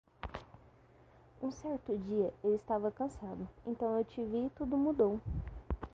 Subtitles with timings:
[1.39, 5.19] Um certo dia eu estava cansado, então eu te vi e tudo mudou